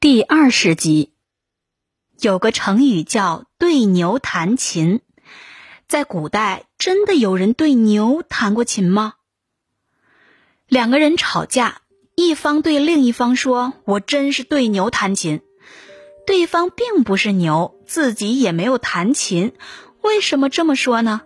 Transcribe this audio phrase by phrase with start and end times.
[0.00, 1.12] 第二十集，
[2.20, 5.00] 有个成语叫“对牛弹琴”。
[5.88, 9.14] 在古代，真的有人对牛弹过琴吗？
[10.68, 11.80] 两个人吵架，
[12.14, 15.40] 一方对另一方说：“我真是对牛弹琴。”
[16.24, 19.52] 对方并不是牛，自己也没有弹琴，
[20.00, 21.22] 为什么这么说呢？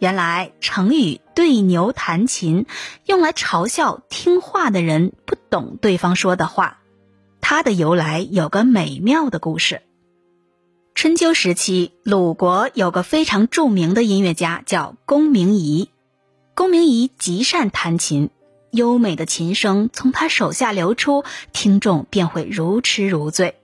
[0.00, 2.66] 原来，成语“对牛弹琴”
[3.06, 6.80] 用来嘲笑听话的人不懂对方说的话。
[7.54, 9.82] 它的由来有个美妙的故事。
[10.94, 15.90] 春秋时期，鲁国有个非常著名的音乐家，叫公明仪。
[16.54, 18.30] 公明仪极善弹琴，
[18.70, 23.56] 优美的琴声从他手下流出，听众便会如痴如醉。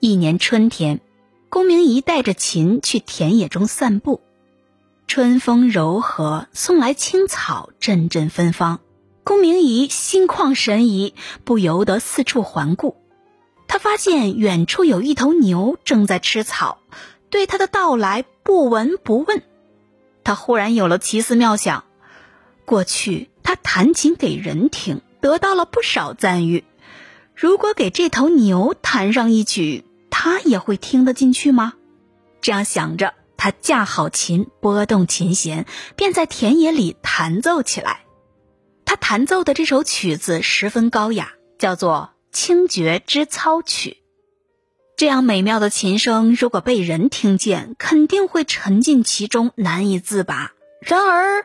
[0.00, 1.00] 一年春天，
[1.48, 4.20] 公明仪带着琴去田野中散步，
[5.06, 8.80] 春风柔和，送来青草阵阵芬芳。
[9.28, 11.12] 公明仪心旷神怡，
[11.44, 12.96] 不由得四处环顾。
[13.66, 16.78] 他发现远处有一头牛正在吃草，
[17.28, 19.42] 对他的到来不闻不问。
[20.24, 21.84] 他忽然有了奇思妙想：
[22.64, 26.64] 过去他弹琴给人听，得到了不少赞誉。
[27.34, 31.74] 如果给这头牛弹上一曲，他也会听得进去吗？
[32.40, 35.66] 这样想着，他架好琴，拨动琴弦，
[35.96, 38.06] 便在田野里弹奏起来。
[38.88, 43.90] 他弹奏的这首曲子十分高雅，叫做《清绝之操曲》。
[44.96, 50.52] 这样美妙的琴声，如果被人听见，肯定会沉浸其中，难以自拔。
[50.80, 51.44] 然而，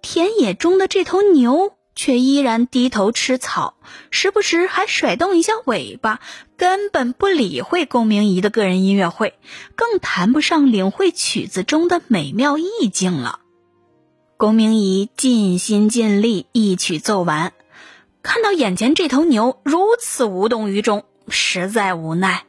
[0.00, 3.78] 田野中的这头牛却依然低头吃草，
[4.12, 6.20] 时不时还甩动一下尾巴，
[6.56, 9.34] 根本不理会龚明仪的个人音乐会，
[9.74, 13.40] 更谈不上领会曲子中的美妙意境了。
[14.38, 17.54] 龚明仪尽心尽力，一曲奏完，
[18.22, 22.44] 看到眼前这头牛如此无动于衷，实在无奈。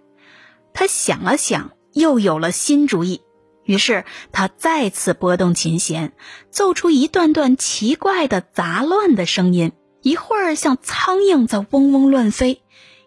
[0.73, 3.21] 他想了想，又有了新主意。
[3.63, 6.11] 于是他再次拨动琴弦，
[6.52, 9.71] 奏出一段段奇怪的杂乱的声音，
[10.02, 12.64] 一会儿像苍蝇在嗡嗡乱飞，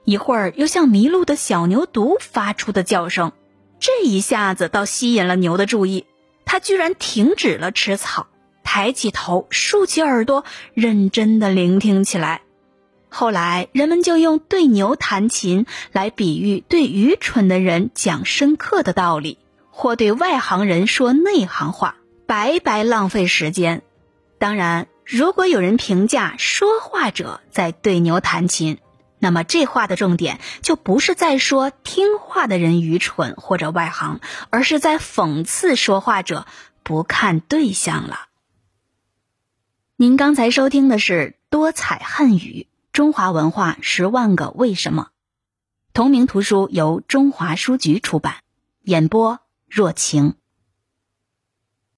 [0.07, 3.33] 一会儿又像迷路的小牛犊发出的叫声。
[3.79, 6.07] 这一下子倒吸引了牛的注意，
[6.47, 8.29] 它居然停止了吃草。
[8.63, 10.45] 抬起头，竖起耳朵，
[10.75, 12.43] 认真的聆听起来。
[13.09, 19.39] 后来，人们就用对牛弹琴来比喻对愚蠢的人讲深刻的道理，
[19.71, 23.83] 或对外行人说内行话，白白浪费时间。
[24.39, 28.79] 当然，如果有人评价说话者在对牛弹琴，
[29.19, 36.47] 那么这话的重点就不是在说听话的人愚蠢或者外行，而是在讽刺说话者
[36.85, 38.30] 不看对象了。
[40.03, 45.11] 您刚才收听的是多彩汉语中华文化十万个为什么，
[45.93, 48.37] 同名图书由中华书局出版，
[48.81, 50.37] 演播若晴。